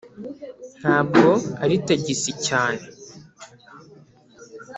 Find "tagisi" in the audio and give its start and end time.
1.87-2.31